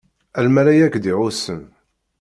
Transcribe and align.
A 0.37 0.41
lmalayek 0.45 0.93
d-iɛussen. 1.03 1.61